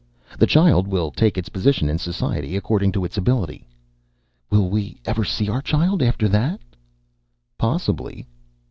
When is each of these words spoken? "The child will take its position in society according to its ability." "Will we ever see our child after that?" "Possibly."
"The 0.39 0.47
child 0.47 0.87
will 0.87 1.11
take 1.11 1.37
its 1.37 1.49
position 1.49 1.87
in 1.87 1.99
society 1.99 2.57
according 2.57 2.91
to 2.93 3.05
its 3.05 3.19
ability." 3.19 3.67
"Will 4.49 4.67
we 4.67 4.97
ever 5.05 5.23
see 5.23 5.47
our 5.47 5.61
child 5.61 6.01
after 6.01 6.27
that?" 6.27 6.59
"Possibly." 7.59 8.25